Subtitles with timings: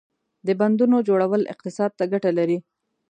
[0.47, 2.57] •د بندونو جوړول اقتصاد ته ګټه لري.